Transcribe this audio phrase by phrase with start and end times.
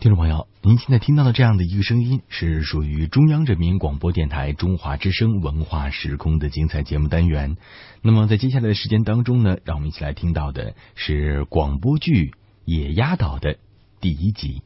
[0.00, 7.56] 听众朋友，您现在听到的这样的一个声音，是属于中央人民广播电台中华之声文化时空的精彩节目单元。
[8.00, 12.26] 那么在接下来的时间当中呢，让我们一起来听到的是广播剧
[12.64, 13.56] 《野鸭岛》的
[14.00, 14.62] 第一集。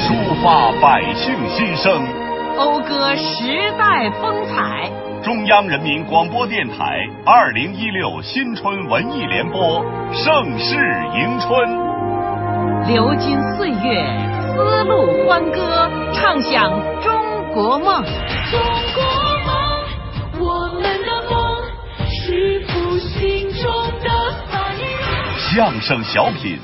[0.00, 2.02] 抒发百姓心声，
[2.56, 3.46] 讴歌时
[3.78, 5.09] 代风采。
[5.22, 9.84] 中央人民广播电台二零一六新春文艺联播，
[10.14, 10.76] 盛世
[11.14, 12.88] 迎春。
[12.88, 14.02] 流金岁月，
[14.46, 16.70] 丝路欢歌，唱响
[17.02, 17.12] 中
[17.52, 18.02] 国梦。
[18.50, 18.60] 中
[18.94, 19.02] 国
[19.44, 21.54] 梦，我们的梦
[22.08, 23.70] 是复兴中
[24.02, 24.08] 的
[24.50, 24.82] 繁荣。
[25.36, 26.58] 相声小品，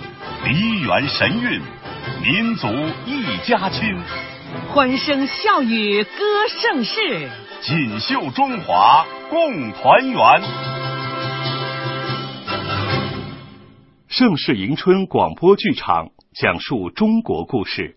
[0.46, 1.60] 梨园神韵，
[2.22, 2.68] 民族
[3.04, 3.94] 一家亲。
[4.64, 6.10] 欢声笑语歌
[6.48, 10.42] 盛世，锦绣中华共团圆。
[14.08, 17.96] 盛世迎春广播剧场讲述中国故事。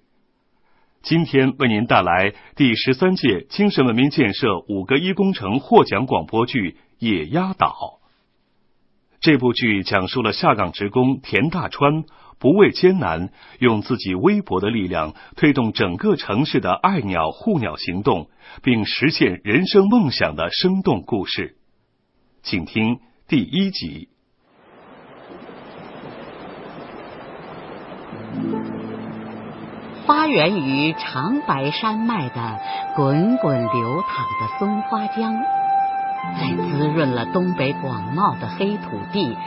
[1.01, 7.69] 今天为您带来第十三届精神文明建设五个一工程获奖广播剧《野鸭岛》。
[9.21, 12.03] 这部剧讲述了下岗职工田大川
[12.39, 18.29] 不畏艰难，用自己微薄的力量推动整个城市的爱鸟护鸟行动，
[18.63, 21.57] 并实现人生梦想的生动故事。
[22.41, 24.07] 请听第一集。
[30.05, 32.59] 发源于长白山脉的
[32.95, 35.35] 滚滚流淌的松花江，
[36.39, 39.37] 在滋润了东北广袤的黑土地，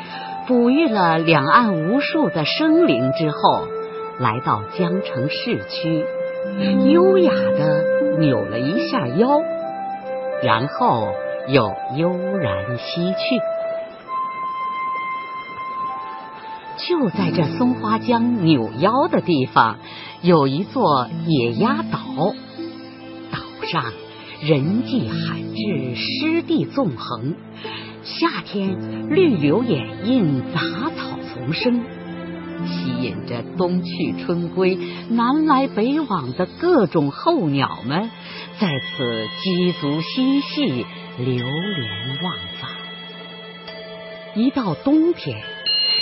[0.47, 3.67] 哺育了两岸无数的生灵之后，
[4.19, 6.05] 来到江城市区，
[6.91, 9.41] 优雅的扭了一下腰，
[10.43, 11.13] 然后
[11.49, 13.41] 又悠然西去。
[16.79, 19.79] 就在这松花江扭腰的地方，
[20.23, 22.35] 有一座野鸭岛。
[23.31, 23.93] 岛上
[24.41, 27.37] 人迹罕至，湿地纵横。
[28.05, 30.61] 夏天绿柳掩映，杂
[30.97, 31.81] 草丛生，
[32.67, 34.77] 吸引着冬去春归、
[35.09, 38.11] 南来北往的各种候鸟们，
[38.59, 40.85] 在此鸡足嬉戏，
[41.19, 42.71] 流连忘返。
[44.35, 45.41] 一到冬天，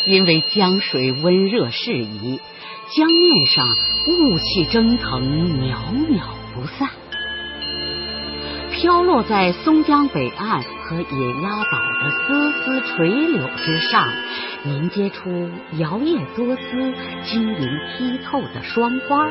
[0.06, 2.41] 因为江水温热适宜，
[2.97, 3.77] 江面上
[4.09, 5.77] 雾气蒸腾，袅
[6.09, 6.19] 袅
[6.55, 6.89] 不散。
[8.72, 11.03] 飘落在松江北岸和野
[11.41, 14.09] 鸭岛的丝丝垂柳之上，
[14.65, 16.62] 凝结出摇曳多姿、
[17.23, 19.28] 晶莹剔透的霜花，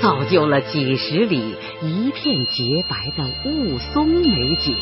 [0.00, 4.74] 造就了几十里一片洁白的雾凇美景，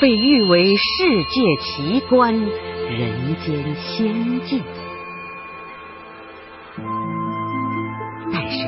[0.00, 2.34] 被誉为世界奇观。
[2.34, 4.62] 人间仙境，
[8.32, 8.58] 但是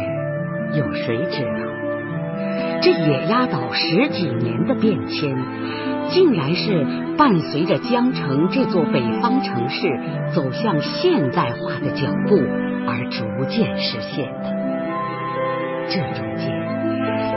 [0.79, 5.37] 有谁知道，这野鸭岛十几年的变迁，
[6.11, 6.87] 竟然是
[7.17, 9.99] 伴随着江城这座北方城市
[10.35, 12.37] 走向现代化的脚步
[12.87, 14.57] 而逐渐实现的。
[15.89, 16.51] 这中间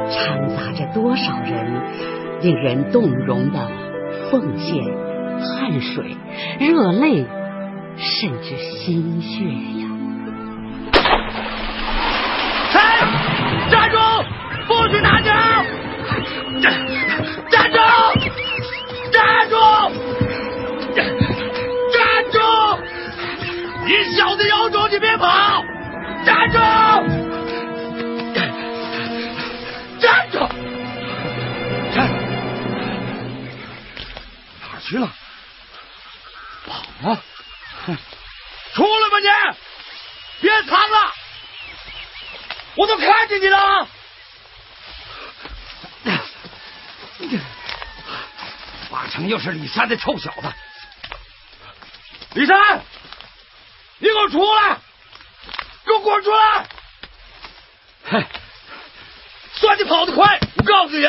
[0.10, 1.82] 掺杂着多少人
[2.42, 3.60] 令人动容的
[4.32, 4.84] 奉献、
[5.40, 6.16] 汗水、
[6.60, 7.26] 热泪，
[7.98, 9.44] 甚至心血
[9.82, 9.89] 呀！
[42.90, 43.88] 都看见你了！
[48.90, 50.52] 八成又是李山的臭小子！
[52.34, 52.84] 李山，
[54.00, 54.80] 你给我出来！
[55.86, 56.68] 给我滚出来！
[58.06, 58.26] 嘿，
[59.54, 60.40] 算你跑得快！
[60.58, 61.08] 我告诉你，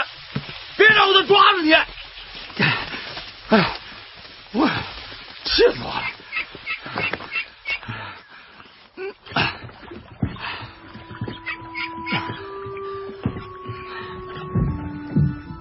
[0.77, 1.73] 别让我再抓住你！
[1.73, 1.87] 哎
[3.57, 3.71] 呀，
[4.53, 4.69] 我
[5.45, 6.10] 气死我了！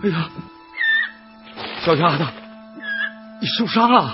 [0.09, 0.29] 哎呀，
[1.81, 2.25] 小丫头，
[3.39, 4.09] 你受伤了！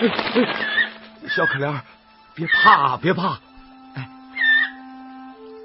[0.00, 1.80] 哎哎，小可怜，
[2.34, 3.38] 别怕，别怕！
[3.94, 4.06] 哎，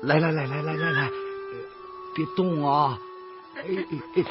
[0.03, 1.09] 来来来来来来来，
[2.15, 2.97] 别动啊！
[3.57, 3.83] 哎哎
[4.15, 4.23] 哎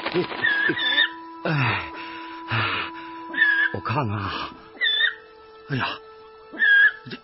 [1.45, 1.91] 哎
[2.49, 2.63] 哎，
[3.75, 4.49] 我看看啊！
[5.69, 5.89] 哎呀，
[7.11, 7.19] 这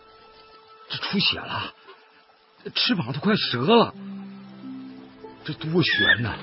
[0.91, 1.73] 这出血了，
[2.75, 3.95] 翅膀都快折了，
[5.45, 6.35] 这多悬呐！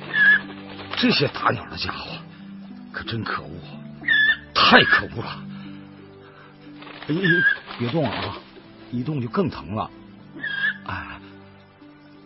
[1.01, 2.11] 这些打鸟的家伙
[2.91, 3.49] 可真可恶，
[4.53, 5.41] 太可恶了！
[7.07, 7.15] 哎，
[7.79, 8.35] 别动啊，
[8.91, 9.89] 一动就更疼了。
[10.85, 11.21] 哎，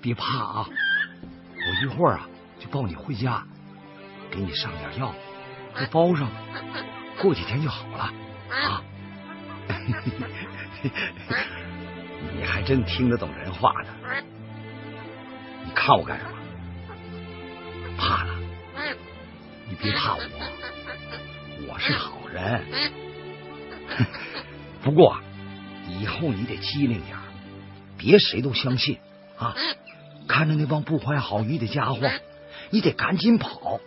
[0.02, 2.28] 别怕啊，我一会儿啊
[2.60, 3.44] 就抱你回家，
[4.31, 5.14] 给你上点药，
[5.76, 6.28] 再包上，
[7.22, 8.12] 过几天就好了
[8.50, 8.81] 啊。
[12.36, 13.90] 你还真听得懂人话呢。
[15.64, 16.31] 你看我干什么？
[17.98, 18.32] 怕了？
[19.74, 20.22] 你别怕我，
[21.68, 22.64] 我是好人。
[24.84, 25.18] 不过
[26.00, 27.18] 以后你得机灵点，
[27.98, 29.00] 别谁都相信
[29.36, 29.56] 啊！
[30.28, 32.08] 看着那帮不怀好意的家伙，
[32.70, 33.80] 你得赶紧跑，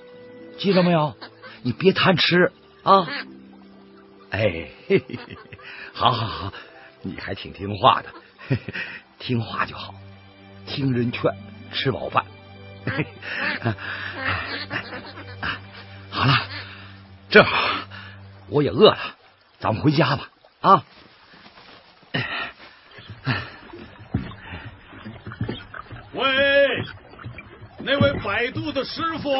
[0.59, 1.15] 记着没有？
[1.63, 2.51] 你别贪吃
[2.83, 3.07] 啊！
[4.31, 4.67] 哎，
[5.95, 6.53] 好好好，
[7.03, 8.59] 你还挺听话的，
[9.21, 9.95] 听话就好，
[10.67, 11.33] 听人劝，
[11.71, 12.27] 吃饱饭。
[12.87, 13.07] 嘿
[13.63, 13.73] 嘿
[16.17, 16.33] 好了，
[17.29, 17.53] 正好
[18.49, 18.99] 我也饿了，
[19.59, 20.29] 咱们回家吧。
[20.63, 20.83] 啊，
[26.15, 26.25] 喂，
[27.81, 29.31] 那位摆渡的师傅，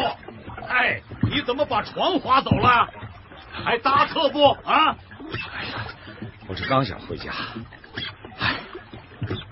[0.69, 2.87] 哎，你怎么把船划走了？
[3.65, 4.51] 还搭客不？
[4.51, 4.95] 啊？
[5.55, 5.87] 哎呀
[6.47, 7.33] 我这刚想回家，
[8.39, 8.55] 哎，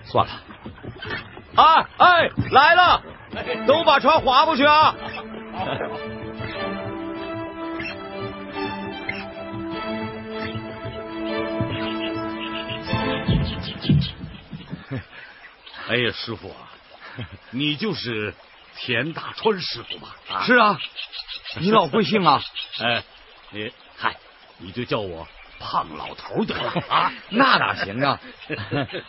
[0.04, 0.32] 算了。
[1.56, 3.02] 哎哎，来了，
[3.66, 4.94] 都把船划过去啊！
[15.88, 16.70] 哎呀，师傅啊，
[17.50, 18.34] 你就是
[18.76, 20.16] 田大川师傅吧？
[20.28, 20.78] 啊，是啊，
[21.60, 22.42] 你老贵姓啊？
[22.80, 23.02] 哎，
[23.50, 24.16] 你嗨，
[24.58, 25.28] 你就叫我
[25.58, 27.12] 胖老头得了 啊。
[27.28, 28.18] 那哪行啊？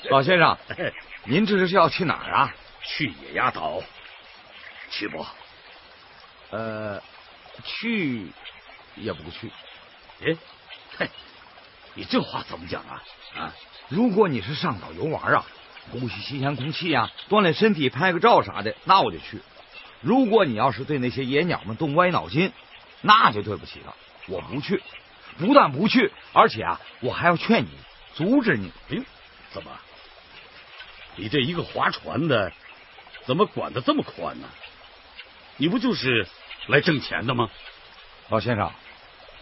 [0.09, 0.57] 老先生，
[1.23, 2.53] 您这是要去哪儿啊？
[2.83, 3.81] 去野鸭岛，
[4.91, 5.25] 去不？
[6.51, 7.01] 呃，
[7.63, 8.31] 去
[8.95, 9.51] 也不去。
[10.21, 10.35] 哎，
[10.97, 11.09] 嘿，
[11.95, 13.01] 你这话怎么讲啊？
[13.37, 13.53] 啊，
[13.87, 15.45] 如果你是上岛游玩啊，
[15.91, 19.41] 呼吸新鲜空气呀、锻炼身体、拍个照啥的，那我就去。
[20.01, 22.51] 如果你要是对那些野鸟们动歪脑筋，
[23.01, 23.95] 那就对不起了，
[24.27, 24.81] 我不去。
[25.37, 27.69] 不但不去，而且啊，我还要劝你，
[28.13, 28.71] 阻止你。
[28.89, 29.03] 哎呦，
[29.51, 29.71] 怎么？
[31.17, 32.51] 你这一个划船的，
[33.25, 34.47] 怎么管的这么宽呢？
[35.57, 36.27] 你不就是
[36.67, 37.49] 来挣钱的吗？
[38.29, 38.71] 老先生，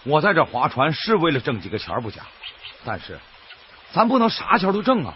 [0.04, 2.24] 我在这划船是为了挣几个钱不假，
[2.84, 3.20] 但是
[3.92, 5.14] 咱不能啥钱都挣啊！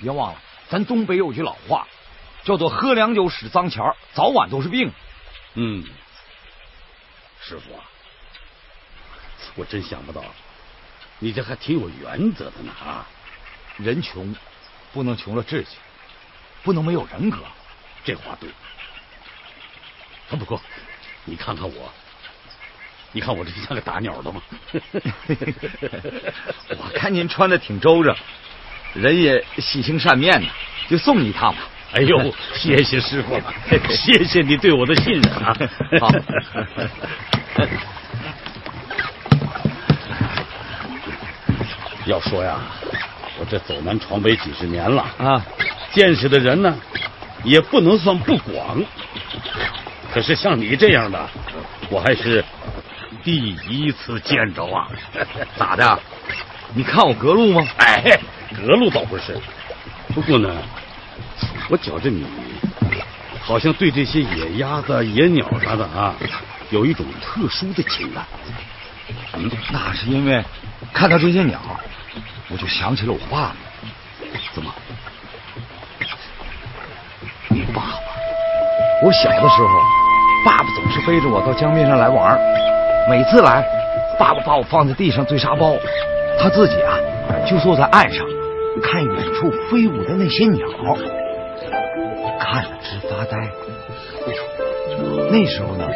[0.00, 0.38] 别忘了，
[0.68, 1.86] 咱东北有句老话，
[2.44, 4.90] 叫做“喝凉酒使脏钱儿，早晚都是病”。
[5.54, 5.84] 嗯，
[7.40, 7.84] 师傅啊，
[9.56, 10.22] 我真想不到，
[11.18, 13.06] 你这还挺有原则的呢啊！
[13.76, 14.34] 人穷
[14.92, 15.76] 不能穷了志气，
[16.62, 17.38] 不能没有人格。
[18.04, 18.50] 这话对。
[18.50, 20.60] 啊，不过
[21.24, 21.92] 你看看我，
[23.12, 24.42] 你看我这像个打鸟的吗？
[26.70, 28.14] 我看您穿的挺周正，
[29.00, 30.48] 人也喜庆善面呢，
[30.88, 31.60] 就送你一趟吧。
[31.92, 33.40] 哎呦，谢谢师傅，
[33.88, 35.56] 谢谢你对我的信任啊！
[36.00, 36.10] 好。
[42.06, 42.58] 要说呀，
[43.38, 45.44] 我这走南闯北几十年了啊，
[45.92, 46.76] 见识的人呢，
[47.44, 48.82] 也不能算不广。
[50.12, 51.28] 可是像你这样的，
[51.90, 52.44] 我还是
[53.22, 54.88] 第一次见着啊！
[55.56, 56.00] 咋的？
[56.74, 57.66] 你看我隔路吗？
[57.78, 58.18] 哎，
[58.60, 59.38] 隔路倒不是，
[60.14, 60.50] 不过呢，
[61.68, 62.26] 我觉着你
[63.40, 66.14] 好像对这些野鸭子、野鸟啥的啊，
[66.70, 68.24] 有一种特殊的情感。
[69.34, 70.44] 嗯，那是因为
[70.92, 71.58] 看到这些鸟，
[72.48, 73.56] 我就想起了我爸爸。
[74.52, 74.74] 怎么？
[77.48, 78.00] 你爸爸？
[79.02, 79.80] 我小的时候，
[80.44, 82.38] 爸爸总是背着我到江边上来玩
[83.08, 83.64] 每次来，
[84.18, 85.76] 爸爸把我放在地上堆沙包，
[86.38, 86.98] 他自己啊
[87.48, 88.26] 就坐在岸上
[88.80, 90.66] 看远处飞舞的那些鸟，
[92.38, 93.36] 看了直发呆。
[95.30, 95.88] 那时候呢，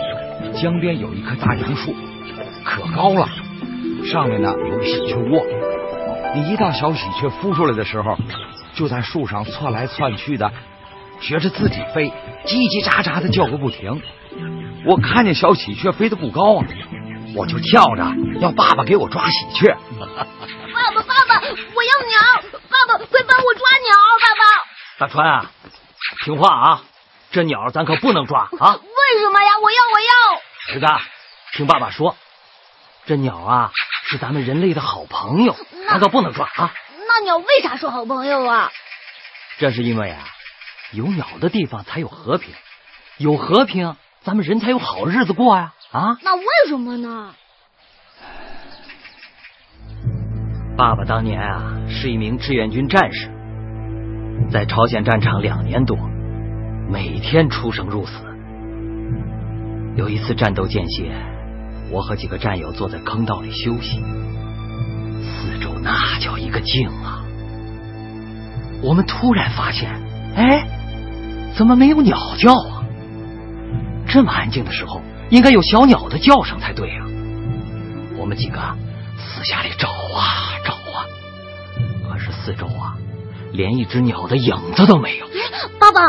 [0.60, 1.94] 江边有一棵大杨树，
[2.64, 3.28] 可高了，
[4.04, 5.42] 上面呢有个喜鹊窝。
[6.34, 8.16] 你一到小喜鹊孵出来的时候，
[8.74, 10.50] 就在树上窜来窜去的，
[11.20, 12.12] 学着自己飞，
[12.44, 14.00] 叽叽喳喳的叫个不停。
[14.86, 16.66] 我看见小喜鹊飞得不高啊，
[17.36, 18.04] 我就跳着
[18.40, 19.68] 要爸爸给我抓喜鹊。
[19.98, 20.06] 爸
[20.94, 22.51] 爸，爸爸，我要鸟！
[22.88, 23.90] 爸爸，快帮我抓鸟！
[24.20, 25.50] 爸爸，大川啊，
[26.24, 26.82] 听话啊，
[27.30, 28.74] 这鸟咱可不能抓啊！
[28.82, 29.50] 为什么呀？
[29.62, 30.74] 我要，我要！
[30.74, 31.04] 儿子，
[31.52, 32.16] 听爸爸说，
[33.06, 33.72] 这鸟啊
[34.06, 35.56] 是咱们人类的好朋友，
[35.88, 36.72] 咱可不能抓啊！
[37.08, 38.70] 那鸟为啥是好朋友啊？
[39.58, 40.24] 这是因为啊，
[40.92, 42.54] 有鸟的地方才有和平，
[43.18, 45.72] 有和平，咱们人才有好日子过呀！
[45.92, 47.34] 啊，那为什么呢？
[50.76, 53.28] 爸爸当年啊是一名志愿军战士，
[54.50, 55.98] 在朝鲜战场两年多，
[56.90, 58.12] 每天出生入死。
[59.96, 61.12] 有一次战斗间歇，
[61.90, 64.00] 我和几个战友坐在坑道里休息，
[65.20, 67.22] 四周那叫一个静啊！
[68.82, 69.90] 我们突然发现，
[70.34, 70.66] 哎，
[71.54, 72.82] 怎么没有鸟叫啊？
[74.08, 77.04] 这么安静的时候，应该有小鸟的叫声才对啊！
[78.16, 78.58] 我们几个
[79.22, 81.06] 四下里找啊找啊，
[82.08, 82.96] 可是四周啊，
[83.52, 85.26] 连一只鸟的影子都没有。
[85.78, 86.00] 爸爸，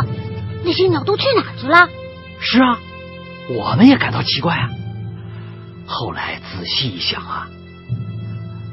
[0.64, 1.88] 那些鸟都去哪儿去了？
[2.40, 2.80] 是啊，
[3.50, 4.70] 我们也感到奇怪啊。
[5.86, 7.48] 后来仔细一想啊，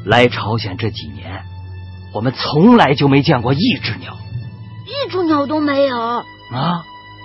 [0.04, 1.44] 来朝鲜这几年，
[2.12, 4.16] 我们从来就没见过一只鸟
[4.86, 6.24] 一只鸟都没有，啊。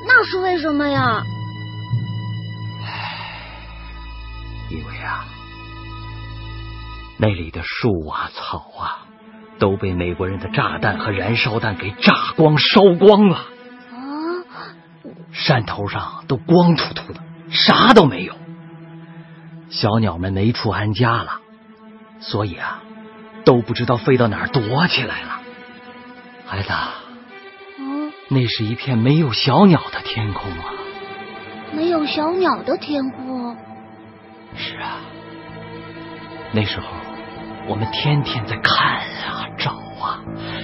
[0.07, 1.23] 那是为什么呀？
[4.69, 5.25] 因为啊，
[7.17, 9.05] 那里的树啊、草啊，
[9.57, 13.37] 都被美国人的炸弹和燃烧弹给炸光、烧光了。
[13.37, 13.95] 啊，
[15.31, 18.35] 山头上都光秃秃的，啥都没有。
[19.69, 21.39] 小鸟们没处安家了，
[22.19, 22.81] 所以啊，
[23.43, 25.41] 都不知道飞到哪儿躲起来了。
[26.45, 26.71] 孩子，
[27.79, 30.73] 嗯，那是一片没有小鸟的天空啊！
[31.73, 33.57] 没有小鸟的天空。
[34.55, 34.99] 是啊，
[36.53, 36.85] 那时候
[37.67, 40.19] 我们天天在看啊找啊，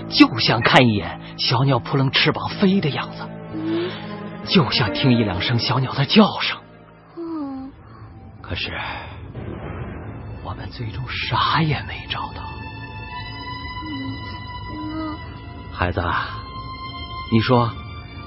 [0.10, 3.28] 就想看一眼小鸟扑棱翅膀飞的样子，
[4.46, 6.60] 就想听一两声小鸟的叫声。
[7.18, 7.72] 嗯，
[8.42, 8.72] 可是
[10.44, 12.42] 我们最终啥也没找到。
[14.74, 15.18] 嗯
[15.74, 16.30] 孩子啊，
[17.32, 17.72] 你说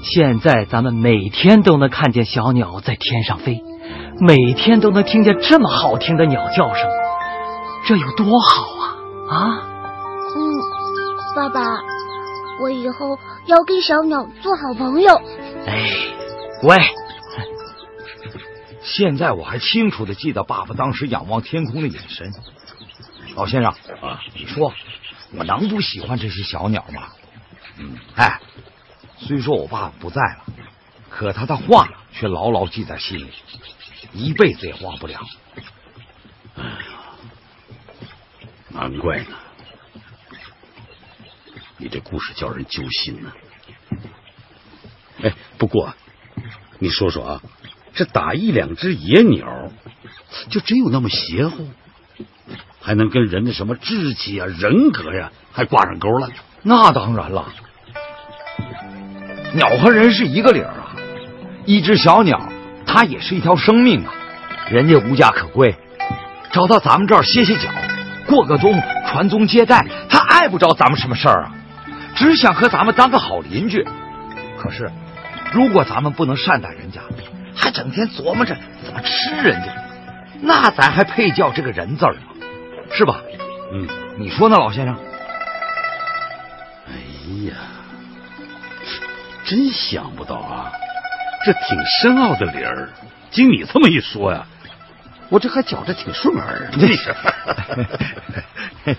[0.03, 3.63] 现在咱们每天都能看见小鸟在天上飞，
[4.19, 6.89] 每天都能听见这么好听的鸟叫声，
[7.87, 9.37] 这有多好啊！
[9.37, 9.69] 啊，
[10.35, 10.41] 嗯，
[11.37, 11.61] 爸爸，
[12.61, 15.15] 我以后要跟小鸟做好朋友。
[15.67, 15.91] 哎，
[16.63, 16.79] 乖，
[18.83, 22.33] 现在我还清楚的记得爸爸当时仰望天空的眼神。
[23.37, 24.73] 老先生啊，你说
[25.37, 27.09] 我能不喜欢这些小鸟吗？
[27.77, 28.41] 嗯，哎，
[29.19, 30.45] 虽说我爸爸不在了，
[31.11, 33.31] 可他的话却牢牢记在心里，
[34.15, 35.21] 一辈子也忘不了。
[38.75, 39.27] 难怪呢，
[41.79, 43.33] 你这故事叫人揪心呢。
[45.23, 45.95] 哎，不过
[46.81, 47.43] 你说说啊，
[47.95, 49.71] 这打一两只野鸟，
[50.51, 51.69] 就真有那么邪乎？
[52.81, 56.29] 还能跟人的什么志气啊、人格呀、还挂上钩了？
[56.63, 57.55] 那当然了，
[59.55, 60.97] 鸟和人是一个理儿啊。
[61.65, 62.53] 一只小鸟，
[62.85, 64.13] 它也是一条生命啊，
[64.69, 65.77] 人家无家可归，
[66.51, 67.71] 找到咱们这儿歇歇脚，
[68.27, 71.53] 过个冬，传宗接代，他碍不着咱们什么事儿啊，
[72.15, 73.87] 只想和咱们当个好邻居。
[74.59, 74.91] 可是，
[75.53, 77.01] 如果咱们不能善待人家，
[77.55, 79.69] 还整天琢磨着怎么吃人家，
[80.41, 82.21] 那咱还配叫这个人字儿吗？
[82.93, 83.21] 是吧？
[83.73, 83.89] 嗯，
[84.19, 84.97] 你说呢，老先生？
[86.87, 86.93] 哎
[87.49, 87.55] 呀，
[89.45, 90.73] 真想不到啊，
[91.45, 92.89] 这挺深奥的理儿，
[93.31, 94.47] 经你这么一说呀，
[95.29, 96.71] 我这还觉着挺顺耳。
[96.73, 97.15] 这是。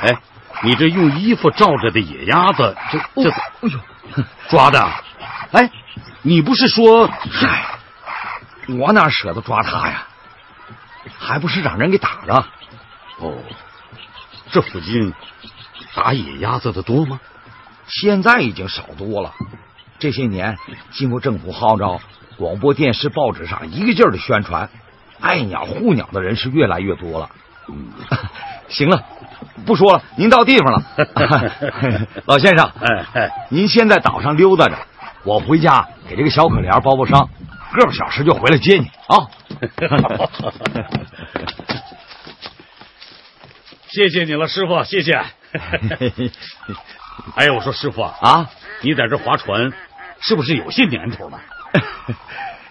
[0.00, 0.16] 哎，
[0.62, 4.80] 你这用衣服罩着的野鸭子，这这，哎呦， 抓的？
[5.52, 5.70] 哎，
[6.22, 7.06] 你不是说？
[7.06, 7.78] 嗨，
[8.68, 10.06] 我哪舍得抓它呀？
[11.18, 12.48] 还不是让人给打了。
[13.18, 13.38] 哦，
[14.50, 15.12] 这附近
[15.94, 17.20] 打野鸭子的多吗？
[17.86, 19.32] 现在已经少多了。
[19.98, 20.58] 这些年，
[20.90, 22.00] 经过政府号召，
[22.36, 24.70] 广播电视、报纸上一个劲儿的宣传，
[25.20, 27.30] 爱鸟护鸟的人是越来越多了。
[27.68, 27.92] 嗯，
[28.68, 29.04] 行了，
[29.66, 30.82] 不说了，您到地方了。
[32.26, 32.70] 老先生，
[33.50, 34.78] 您先在岛上溜达着，
[35.24, 37.28] 我回家给这个小可怜包包伤，
[37.74, 39.28] 个把小时就回来接你啊。
[43.88, 45.14] 谢谢你了，师傅，谢谢。
[47.34, 48.50] 哎呀，我说师傅啊，啊，
[48.82, 49.72] 你在这划船，
[50.20, 51.40] 是不是有些年头了？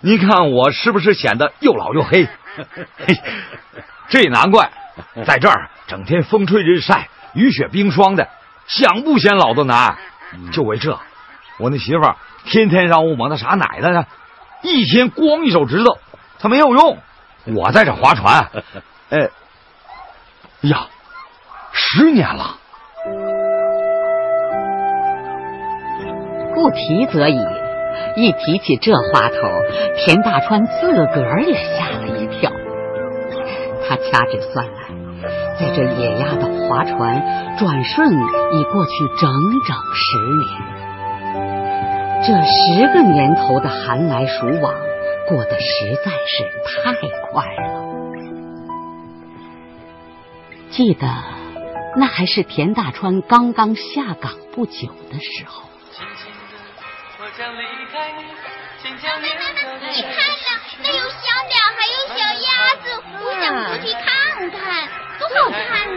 [0.02, 2.28] 您看我是不是显得又老又黑？
[4.10, 4.72] 这也难怪
[5.26, 8.30] 在这儿整天风吹日晒雨雪冰霜的
[8.68, 9.98] 想不显老都难。
[10.52, 11.00] 就为这
[11.58, 14.06] 我那媳妇儿天天让我抹那啥奶奶呢
[14.62, 15.98] 一天光一手指头
[16.40, 16.98] 她没有用。
[17.46, 18.50] 我在这划船
[19.10, 19.30] 哎
[20.62, 20.88] 呀
[21.72, 22.58] 十年了。
[26.54, 27.57] 不提则已。
[28.16, 29.36] 一提起这话头，
[29.98, 32.52] 田大川自个儿也吓了一跳。
[33.88, 34.72] 他掐指算来，
[35.60, 39.32] 在这野鸭岛划船，转瞬已过去整
[39.66, 40.50] 整十年。
[42.26, 44.74] 这十个年头的寒来暑往，
[45.30, 46.94] 过得实在是太
[47.32, 47.86] 快了。
[50.72, 51.08] 记得
[51.96, 55.67] 那还是田大川刚刚下岗不久的时候。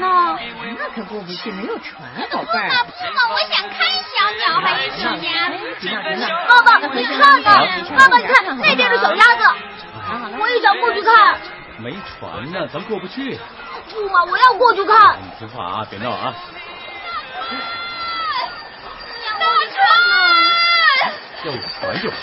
[0.01, 0.39] 呢！
[0.79, 2.01] 那可过不去，没有船，
[2.33, 2.69] 宝贝儿。
[2.69, 3.79] 不嘛不嘛，我想看
[4.11, 5.55] 小鸟，还有小鸭子。
[6.49, 7.11] 爸爸，你看
[7.43, 7.45] 看，
[7.97, 9.43] 爸爸，你看那边的小鸭子，
[10.41, 11.39] 我也想过去看。
[11.79, 13.39] 没船呢，咱过不去。
[13.91, 15.19] 不嘛，我要过去看。
[15.23, 16.35] 你听话啊，别闹啊。
[19.39, 19.79] 大船，
[21.45, 22.17] 要有船就好。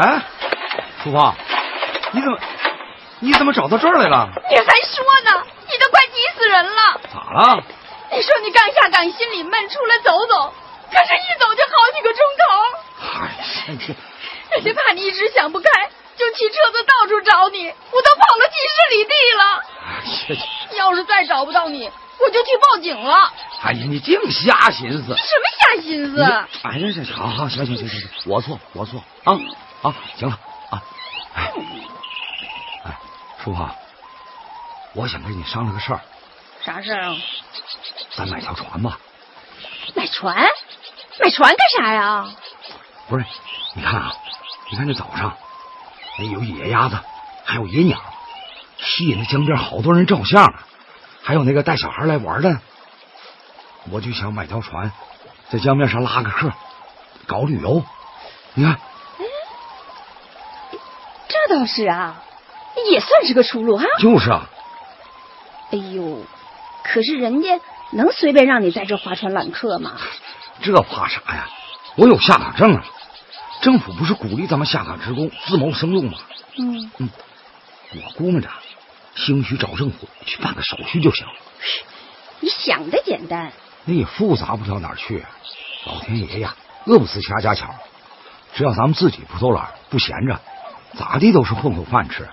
[0.00, 0.22] 哎，
[1.02, 1.34] 淑芳，
[2.12, 2.38] 你怎么
[3.20, 4.28] 你怎么找到这儿来了？
[4.50, 5.30] 你还说呢？
[5.70, 6.09] 你都快急
[6.40, 7.00] 死人了！
[7.12, 7.62] 咋了？
[8.10, 10.54] 你说你刚下岗，心里闷，出来走走，
[10.90, 12.44] 可是一走就好几个钟头。
[13.04, 13.94] 哎呀，
[14.52, 19.62] 人家怕你一时想不开，就骑车子到处找你，我都跑了几十里地了。
[19.84, 20.40] 哎呀，
[20.78, 23.30] 要是再找不到你，我就去报警了。
[23.62, 24.98] 哎呀，你净瞎寻思！
[24.98, 26.22] 你什么瞎心思？
[26.22, 29.38] 哎呀，这好好行行行行行，我错我错啊。
[29.82, 30.38] 啊，行了
[30.70, 30.82] 啊，
[31.34, 31.52] 哎，
[32.86, 32.98] 哎，
[33.44, 33.74] 淑华，
[34.94, 36.00] 我想跟你商量个事儿。
[36.64, 37.16] 啥事儿啊？
[38.16, 38.98] 咱买条船吧。
[39.94, 40.36] 买船？
[41.18, 42.30] 买船干啥呀？
[43.08, 43.24] 不是，
[43.74, 44.12] 你看啊，
[44.70, 45.36] 你看这岛上，
[46.18, 46.98] 那有野鸭子，
[47.44, 47.98] 还有野鸟，
[48.78, 50.54] 吸引了江边好多人照相，
[51.22, 52.60] 还有那个带小孩来玩的。
[53.90, 54.92] 我就想买条船，
[55.48, 56.52] 在江面上拉个客，
[57.26, 57.82] 搞旅游。
[58.54, 58.78] 你看。
[61.28, 62.22] 这倒是啊，
[62.90, 63.84] 也算是个出路哈。
[63.98, 64.48] 就是啊。
[65.72, 66.24] 哎呦，
[66.82, 67.60] 可是人家
[67.92, 69.92] 能随便让你在这划船揽客吗？
[70.62, 71.48] 这怕啥呀？
[71.96, 72.84] 我有下岗证啊。
[73.62, 76.18] 政府不是鼓励咱们下岗职工自谋生用吗？
[76.56, 77.10] 嗯嗯，
[77.94, 78.48] 我估摸着，
[79.14, 81.32] 兴许找政府去办个手续就行了。
[82.40, 83.52] 你想的简单，
[83.84, 85.24] 那也复杂不到哪儿去。
[85.86, 86.54] 老天爷呀，
[86.86, 87.74] 饿不死瞎家巧。
[88.54, 90.40] 只要咱们自己不偷懒，不闲着。
[90.94, 92.28] 咋地都是混口饭吃，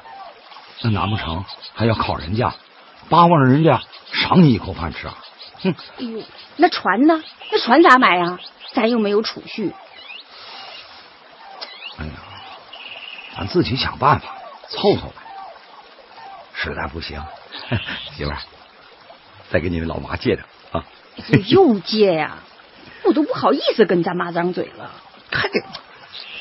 [0.82, 2.56] 那难不成还要靠人家，
[3.10, 3.82] 巴望着人家
[4.28, 5.16] 赏你一口饭吃啊？
[5.62, 5.74] 哼！
[6.00, 6.22] 哎呦，
[6.58, 7.24] 那船呢？
[7.52, 8.38] 那船咋买呀？
[8.74, 9.74] 咱又没有储蓄。
[11.98, 12.12] 哎呀，
[13.38, 14.36] 咱自己想办法
[14.68, 15.16] 凑凑呗。
[16.54, 17.24] 实在不行，
[18.16, 18.38] 媳妇儿，
[19.50, 20.84] 再给你们老妈借点啊。
[21.48, 22.40] 又借呀？
[23.04, 24.92] 我都不好意思跟咱妈张嘴了。
[25.32, 25.62] 看这，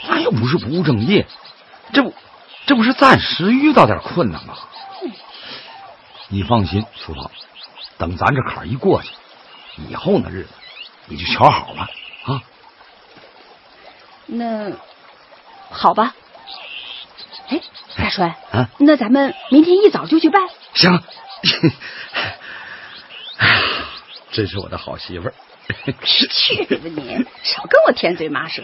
[0.09, 1.27] 咱又不是不务正业。
[1.93, 2.13] 这不，
[2.67, 4.57] 这不是暂时遇到点困难吗？
[6.29, 7.31] 你放心，淑芳，
[7.99, 9.11] 等咱这坎儿一过去，
[9.89, 10.51] 以后那日子
[11.07, 11.89] 你就瞧好了
[12.25, 12.43] 啊。
[14.27, 14.73] 那
[15.71, 16.15] 好吧。
[17.49, 17.61] 哎，
[17.97, 20.43] 大川，啊，那咱们明天一早就去办。
[20.75, 21.03] 行。
[24.33, 25.35] 真是我的好媳妇儿。
[26.03, 28.63] 去吧你，少跟我甜嘴麻舌。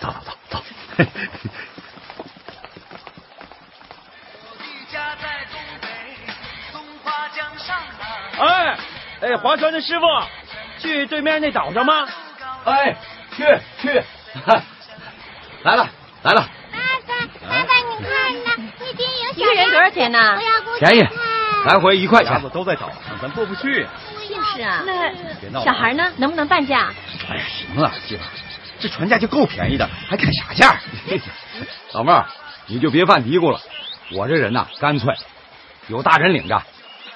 [0.00, 0.64] 走走走
[0.96, 1.04] 走。
[8.38, 8.76] 哎
[9.20, 10.06] 哎，划船的师傅，
[10.78, 12.06] 去对面那岛上吗？
[12.64, 12.96] 哎，
[13.36, 13.44] 去
[13.80, 13.88] 去，
[15.62, 15.88] 来了
[16.22, 16.48] 来了。
[16.72, 20.38] 爸爸，爸爸，你看呢，那边有一个人多少钱呢？
[20.78, 21.08] 便宜，
[21.66, 22.40] 来回一块钱。
[22.50, 23.86] 都在岛上，咱过不去。
[24.28, 26.12] 就是啊，那小孩呢？
[26.16, 26.92] 能不能半价？
[27.30, 28.22] 哎呀，行了，媳妇，
[28.80, 30.76] 这船价就够便宜的，还砍啥价？
[31.92, 32.26] 老妹儿，
[32.66, 33.60] 你就别犯嘀咕了，
[34.12, 35.14] 我这人呐，干脆，
[35.88, 36.60] 有大人领着。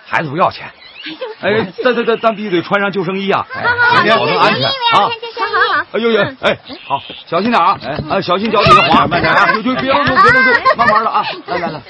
[0.07, 0.71] 孩子不要钱，
[1.41, 3.47] 哎，咱咱咱咱必须得穿上救生衣啊，
[3.95, 4.73] 明天保证安全啊！
[4.93, 7.79] 好好好，哎呦呦，哎，好，小心点啊，
[8.11, 10.15] 哎，小心脚底下滑，慢点啊，别动别动动，
[10.77, 11.81] 慢慢的啊，来来来，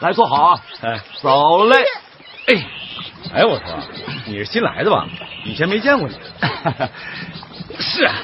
[0.00, 1.76] 来 坐好啊，哎，走嘞，
[2.46, 2.66] 哎，
[3.34, 3.64] 哎，我说
[4.26, 5.06] 你是新来的吧？
[5.44, 6.14] 以前没见过你，
[7.78, 8.14] 是啊，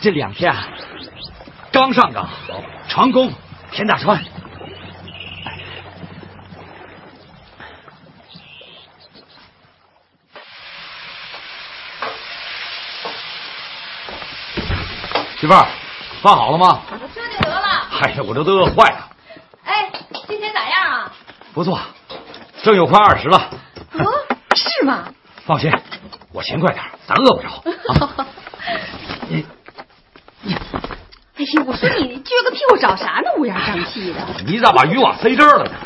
[0.00, 0.68] 这两天啊，
[1.72, 2.28] 刚上岗，
[2.88, 3.32] 船工
[3.72, 4.22] 田大川。
[15.48, 15.66] 媳妇儿，
[16.20, 16.82] 饭好了吗？
[16.90, 17.88] 我吃就得了。
[18.02, 19.08] 哎呀，我这都饿坏了。
[19.64, 19.90] 哎，
[20.26, 21.12] 今天咋样啊？
[21.54, 21.80] 不错，
[22.62, 23.50] 挣有快二十了。
[23.94, 24.04] 哦，
[24.54, 25.08] 是吗？
[25.46, 25.72] 放心，
[26.34, 27.62] 我勤快点，咱饿不着。
[29.30, 29.36] 你
[30.42, 30.60] 你哎呀，
[31.66, 33.30] 我说你撅个屁股找啥呢？
[33.38, 34.20] 乌烟瘴气的。
[34.44, 35.78] 你咋把渔网塞这儿了呢？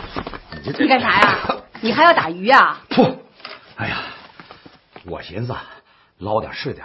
[0.64, 1.38] 你干啥呀？
[1.80, 2.80] 你还要打鱼啊？
[2.88, 3.24] 不，
[3.76, 3.98] 哎呀，
[5.06, 5.54] 我寻思
[6.18, 6.84] 捞点是点，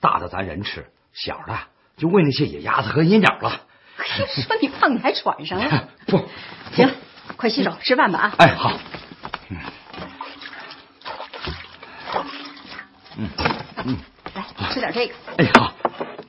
[0.00, 1.56] 大的咱人吃，小的
[1.96, 3.62] 就喂那些野鸭子和野鸟了。
[4.28, 5.88] 说你胖，你还喘上了？
[6.06, 6.22] 不，
[6.74, 6.90] 行，
[7.36, 8.34] 快洗手吃饭吧啊！
[8.38, 8.72] 哎，好。
[13.18, 13.30] 嗯
[13.84, 13.96] 嗯，
[14.34, 15.14] 来吃点这个。
[15.38, 15.72] 哎，好。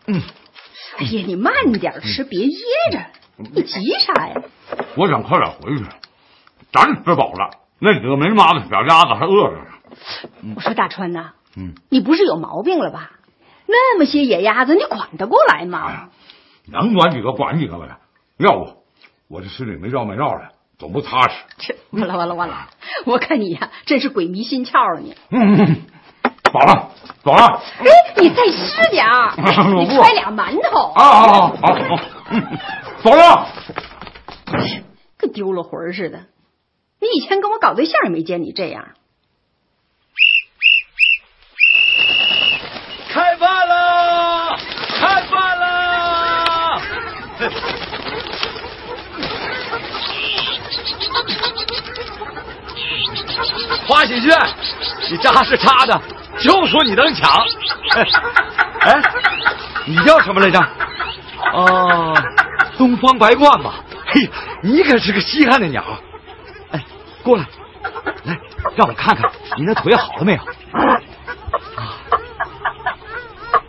[0.08, 0.21] 嗯。
[0.97, 2.58] 哎呀，你慢点吃，别噎
[2.91, 2.99] 着。
[3.36, 4.36] 你急啥呀？
[4.95, 5.86] 我想快点回去，
[6.71, 10.53] 咱吃饱了，那几个没妈的小鸭子还饿着呢。
[10.56, 13.12] 我说大川呐，嗯，你不是有毛病了吧？
[13.67, 16.10] 那么些野鸭子，你管得过来吗？
[16.69, 17.97] 能管几个管几个呗。
[18.38, 18.84] 要不
[19.30, 21.36] 我这心里没绕没绕的，总不踏实。
[21.58, 22.69] 这，完了完了完了！
[23.06, 25.15] 我看你呀，真是鬼迷心窍了你。
[25.30, 25.82] 嗯嗯，
[26.51, 26.91] 饱了，
[27.23, 27.62] 走了。
[27.80, 27.86] 哎，
[28.17, 29.34] 你再吃点儿，
[29.75, 30.91] 你揣俩馒头。
[30.91, 31.99] 啊好好好好，
[32.32, 32.58] 嗯，
[33.03, 33.47] 走了。
[35.17, 36.25] 跟丢了魂似的。
[36.99, 38.89] 你以前跟我搞对象也没见你这样。
[43.38, 44.58] 开饭了！
[45.00, 46.82] 开饭了！
[53.88, 54.36] 花喜鹊，
[55.12, 56.02] 你扎是扎的，
[56.39, 57.30] 就说你能抢。
[57.91, 58.04] 哎，
[58.82, 59.02] 哎
[59.86, 60.60] 你叫什么来着？
[61.54, 62.15] 哦，
[62.76, 63.76] 东方白鹳吧。
[64.08, 64.28] 嘿，
[64.63, 65.84] 你可是个稀罕的鸟。
[66.71, 66.84] 哎，
[67.21, 67.45] 过来，
[68.23, 68.39] 来，
[68.76, 70.39] 让我看看你那腿好了没有？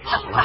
[0.04, 0.44] 好了，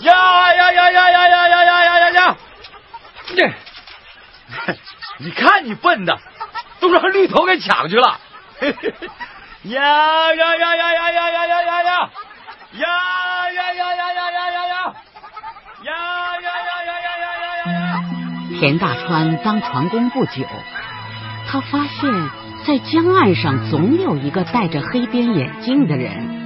[0.00, 0.54] 呀！
[0.54, 2.36] 呀呀呀呀呀呀呀呀呀呀。
[5.18, 6.16] 你看你笨的，
[6.80, 8.18] 都让绿头给抢去了。
[9.64, 12.10] 呀呀呀呀呀呀呀呀呀呀！
[12.72, 14.94] 呀呀呀呀呀呀呀呀呀！
[15.84, 15.92] 呀
[16.40, 17.28] 呀呀呀呀呀
[17.64, 18.04] 呀呀！
[18.60, 20.44] 田大川当船工不久，
[21.50, 22.30] 他发现，
[22.66, 26.37] 在江岸上总有一个戴着黑边眼镜的人，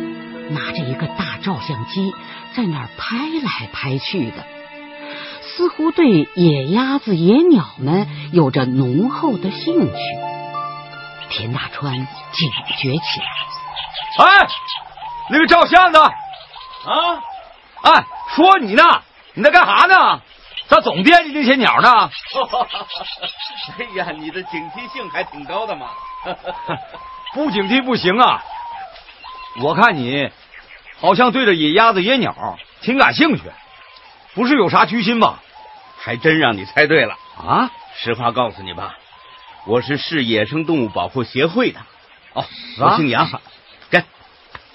[0.53, 2.13] 拿着一个大照相机
[2.55, 4.45] 在那儿拍来拍去的。
[5.43, 9.99] 似乎对野鸭子、野鸟们有着浓厚的兴趣，
[11.29, 13.27] 田大川警觉起来。
[14.25, 14.47] 哎，
[15.31, 16.13] 那个照相的啊，
[17.83, 18.83] 哎，说你呢，
[19.35, 20.21] 你在干啥呢？
[20.69, 22.11] 咋总惦记这些鸟呢？
[23.79, 25.89] 哎呀，你的警惕性还挺高的嘛。
[27.35, 28.43] 不警惕不行啊！
[29.61, 30.31] 我看你
[31.03, 33.43] 好像对着野鸭子、野鸟挺感兴趣。
[34.35, 35.43] 不是有啥居心吧？
[35.99, 37.71] 还真让你猜对了啊！
[37.95, 38.97] 实话告诉你吧，
[39.67, 41.81] 我是市野生动物保护协会的。
[42.33, 42.45] 哦，
[42.79, 43.29] 我姓杨，
[43.91, 44.03] 给，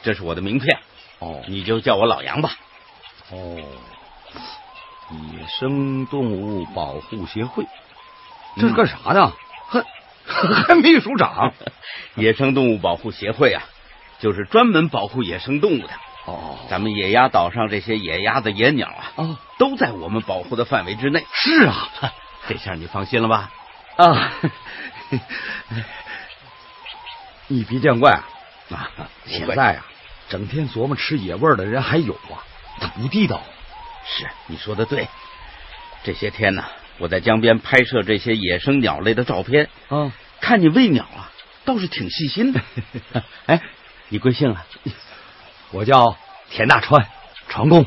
[0.03, 0.77] 这是我的名片。
[1.19, 2.51] 哦，你就叫我老杨吧。
[3.31, 3.57] 哦，
[5.33, 7.65] 野生动物保护协会，
[8.57, 9.33] 这是干啥的？
[9.67, 9.83] 还
[10.53, 11.53] 还秘书长？
[12.15, 13.63] 野生动物保护协会啊，
[14.19, 15.89] 就是专门保护野生动物的。
[16.27, 21.25] 哦，咱们野鸭岛上这些野鸭子、野鸟啊，哦，都在我们保护的范围之内。
[21.33, 21.89] 是啊，
[22.49, 23.49] 这下你放心了吧？
[23.95, 24.33] 啊，
[27.47, 28.11] 你别见怪
[28.69, 28.91] 啊！
[29.25, 29.85] 现在啊，
[30.27, 32.43] 整天琢磨吃野味的人还有啊，
[32.81, 33.41] 他不地道。
[34.05, 35.07] 是，你说的对。
[36.03, 36.65] 这些天呢，
[36.97, 40.11] 我在江边拍摄这些野生鸟类的照片啊，
[40.41, 41.31] 看你喂鸟啊，
[41.63, 42.61] 倒是挺细心的。
[43.47, 43.61] 哎，
[44.09, 44.65] 你贵姓啊？
[45.71, 46.15] 我叫
[46.49, 47.07] 田大川，
[47.49, 47.85] 船工。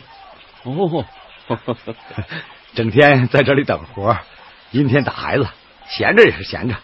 [0.64, 1.04] 哦，
[2.74, 4.18] 整天在这里等活，
[4.70, 5.48] 阴天打孩子，
[5.88, 6.76] 闲着也是闲着。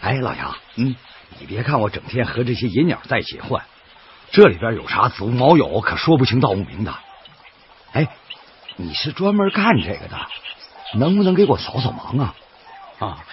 [0.00, 0.94] 哎，老杨，嗯，
[1.38, 3.62] 你别看我整天和这些野鸟在一起混，
[4.30, 6.94] 这里边有啥子无毛有，可说不清道不明的。
[7.92, 8.06] 哎，
[8.76, 10.18] 你是专门干这个的，
[10.94, 12.34] 能不能给我扫扫盲啊？
[12.98, 13.24] 啊，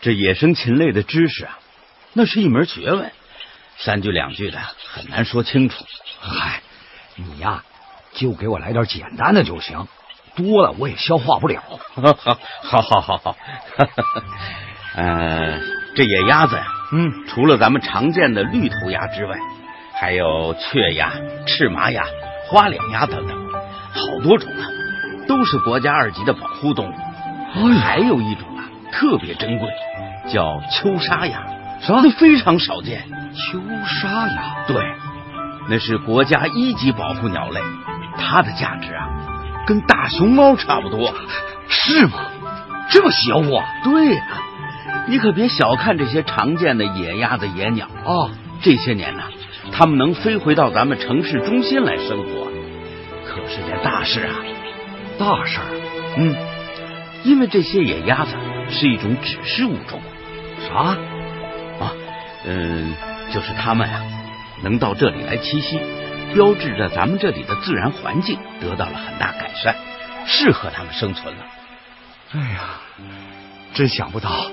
[0.00, 1.58] 这野生禽类的知识啊，
[2.12, 3.12] 那是一门学问。
[3.84, 5.84] 三句两句的很难说清楚。
[6.20, 6.60] 嗨，
[7.16, 7.64] 你呀，
[8.12, 9.88] 就给我来点简单的就行，
[10.36, 11.60] 多了我也消化不了。
[12.62, 13.36] 好，好，好，好。
[14.94, 15.58] 呃，
[15.96, 19.36] 这野鸭子呀，嗯，除了咱们常见的绿头鸭之外，
[20.00, 21.12] 还有雀鸭、
[21.46, 22.04] 赤麻鸭、
[22.46, 23.36] 花脸鸭等等，
[23.92, 24.62] 好多种啊，
[25.26, 26.94] 都是国家二级的保护动物。
[27.80, 29.68] 还有一种啊，特别珍贵，
[30.32, 31.44] 叫秋沙鸭，
[31.80, 31.94] 啥？
[32.00, 33.02] 那非常少见。
[33.34, 34.84] 秋沙鸭，对，
[35.68, 37.60] 那是国家一级保护鸟类，
[38.18, 39.08] 它的价值啊，
[39.66, 41.14] 跟大熊猫差不多。
[41.68, 42.12] 是吗？
[42.90, 43.64] 这么邪乎啊？
[43.84, 44.22] 对呀、
[45.08, 48.30] 你可别小看这些常见的野鸭子、野鸟哦。
[48.60, 49.22] 这些年呢，
[49.72, 52.48] 它们能飞回到咱们城市中心来生活，
[53.24, 54.36] 可是件大事啊！
[55.18, 55.66] 大事儿？
[56.18, 56.36] 嗯，
[57.24, 58.36] 因为这些野鸭子
[58.68, 60.00] 是一种指示物种。
[60.68, 60.96] 啥？
[61.80, 61.92] 啊，
[62.44, 62.94] 嗯，
[63.32, 64.02] 就是他们呀、
[64.62, 65.80] 能到这里来栖息，
[66.34, 69.74] 标志着咱们这里的自然环境得到了很大改善，
[70.26, 71.42] 适合他们生存了。
[72.34, 72.60] 哎呀，
[73.74, 74.50] 真想不到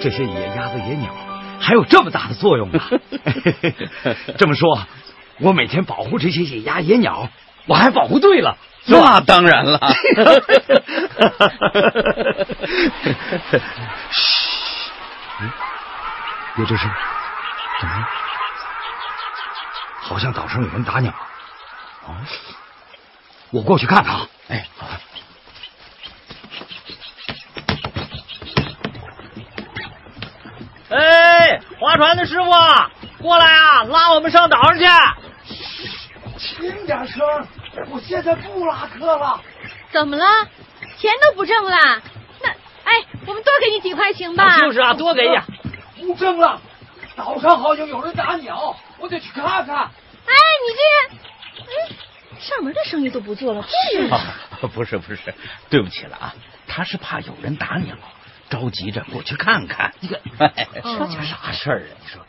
[0.00, 1.14] 这些野鸭子、野鸟
[1.60, 2.90] 还有这么大的作用啊！
[4.38, 4.86] 这么说，
[5.40, 7.28] 我每天保护这些野鸭、野鸟，
[7.66, 9.78] 我还保护对了，那当然了。
[14.10, 14.90] 嘘，
[15.40, 15.50] 嗯，
[16.56, 16.90] 别吱声，
[20.00, 21.12] 好像岛上有人打鸟。
[22.06, 22.14] 哦，
[23.50, 24.16] 我过去看看。
[24.48, 24.86] 哎，好。
[30.90, 32.50] 哎，划船的师傅，
[33.22, 34.84] 过来啊，拉我们上岛上去。
[36.38, 37.24] 轻点声，
[37.88, 39.40] 我现在不拉客了。
[39.90, 40.24] 怎么了？
[40.98, 42.02] 钱都不挣了？
[42.42, 44.58] 那哎，我们多给你几块行吧？
[44.58, 45.42] 就是啊，多给点。
[46.00, 46.60] 不挣了，
[47.16, 49.76] 岛上好像有人打鸟，我得去看看。
[49.76, 50.32] 哎，
[50.64, 54.20] 你这人，哎，上门的生意都不做了，这人、啊。
[54.74, 55.34] 不是不是，
[55.68, 56.34] 对不起了啊，
[56.66, 57.96] 他是怕有人打鸟，
[58.48, 59.92] 着急着过去看看。
[60.00, 61.94] 你看，说起啥事儿啊？
[62.00, 62.24] 你说。